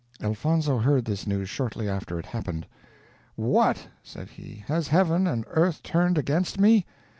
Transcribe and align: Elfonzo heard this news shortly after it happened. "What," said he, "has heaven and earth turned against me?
Elfonzo 0.19 0.79
heard 0.79 1.05
this 1.05 1.27
news 1.27 1.47
shortly 1.47 1.87
after 1.87 2.17
it 2.17 2.25
happened. 2.25 2.65
"What," 3.35 3.87
said 4.01 4.29
he, 4.29 4.63
"has 4.67 4.87
heaven 4.87 5.27
and 5.27 5.45
earth 5.49 5.83
turned 5.83 6.17
against 6.17 6.59
me? 6.59 6.87